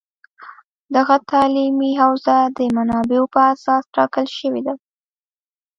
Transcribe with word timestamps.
دغه 0.95 1.15
تعلیمي 1.31 1.91
حوزه 2.01 2.37
د 2.57 2.59
منابعو 2.75 3.31
په 3.33 3.39
اساس 3.53 3.83
ټاکل 3.95 4.25
شوې 4.37 4.61
ده 4.67 4.73